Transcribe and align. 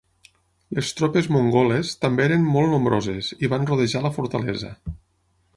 Les 0.77 0.87
tropes 1.01 1.27
mongoles 1.35 1.93
també 2.05 2.25
eren 2.27 2.49
molt 2.57 2.73
nombroses 2.77 3.31
i 3.49 3.53
van 3.55 3.71
rodejar 3.73 4.05
la 4.07 4.15
fortalesa. 4.21 4.77